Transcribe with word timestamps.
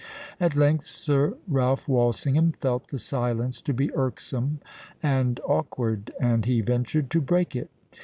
At 0.39 0.55
length 0.55 0.87
Sir 0.87 1.37
Ralph 1.47 1.87
Walsingham 1.87 2.53
felt 2.53 2.87
the 2.87 2.97
silence 2.97 3.61
to 3.61 3.71
be 3.71 3.93
irksome 3.93 4.59
and 5.03 5.39
awkward; 5.45 6.11
and 6.19 6.43
he 6.43 6.61
ventured 6.61 7.11
to 7.11 7.21
break 7.21 7.55
it. 7.55 7.69